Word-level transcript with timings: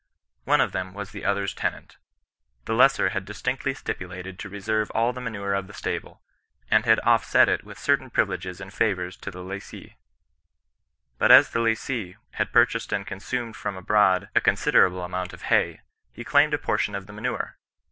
One 0.45 0.61
of 0.61 0.71
them 0.71 0.95
was 0.95 1.11
the 1.11 1.23
other's 1.23 1.53
tenant. 1.53 1.97
The 2.65 2.73
lessor 2.73 3.09
had 3.09 3.23
distinctly 3.23 3.75
stipulated 3.75 4.39
to 4.39 4.49
reserve 4.49 4.89
all 4.95 5.13
the 5.13 5.21
manure 5.21 5.53
of 5.53 5.67
the 5.67 5.75
stable, 5.75 6.23
and 6.71 6.83
ha.<i 6.85 6.95
Q!fta»<s^» 6.95 6.97
>^ 7.01 7.05
98 7.05 7.05
CHBISTIAN 7.05 7.09
2)0N 7.11 7.19
BESISTANCE. 7.29 7.63
with 7.67 7.77
certain 7.79 8.09
privileges 8.09 8.61
and 8.61 8.73
favours 8.73 9.17
to 9.17 9.29
the 9.29 9.43
lessee. 9.43 9.95
But 11.19 11.31
as 11.31 11.51
the 11.51 11.59
lessee 11.59 12.15
had 12.31 12.51
purchased 12.51 12.91
and 12.91 13.05
consumed 13.05 13.55
from 13.55 13.77
abroad 13.77 14.29
«a 14.33 14.41
considerable 14.41 15.03
amount 15.03 15.33
of 15.33 15.43
hay, 15.53 15.81
he 16.11 16.23
claimed 16.23 16.55
a 16.55 16.57
portion 16.57 16.95
of 16.95 17.05
the 17.05 17.13
manure. 17.13 17.59